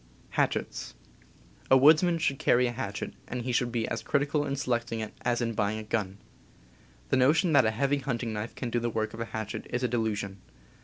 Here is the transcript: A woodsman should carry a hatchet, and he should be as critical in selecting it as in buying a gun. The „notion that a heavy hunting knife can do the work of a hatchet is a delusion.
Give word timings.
A 1.69 1.77
woodsman 1.77 2.17
should 2.17 2.39
carry 2.39 2.65
a 2.65 2.71
hatchet, 2.71 3.13
and 3.27 3.43
he 3.43 3.51
should 3.51 3.71
be 3.71 3.87
as 3.87 4.01
critical 4.01 4.47
in 4.47 4.55
selecting 4.55 4.99
it 4.99 5.13
as 5.21 5.41
in 5.41 5.53
buying 5.53 5.77
a 5.77 5.83
gun. 5.83 6.17
The 7.09 7.17
„notion 7.17 7.53
that 7.53 7.65
a 7.65 7.69
heavy 7.69 7.97
hunting 7.99 8.33
knife 8.33 8.55
can 8.55 8.71
do 8.71 8.79
the 8.79 8.89
work 8.89 9.13
of 9.13 9.19
a 9.19 9.25
hatchet 9.25 9.67
is 9.69 9.83
a 9.83 9.87
delusion. 9.87 10.41